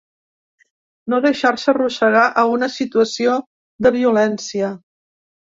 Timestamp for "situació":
2.77-3.37